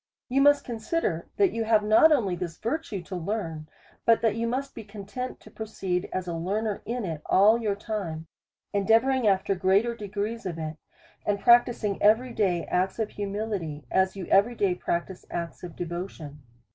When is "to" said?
3.03-3.15, 5.41-5.51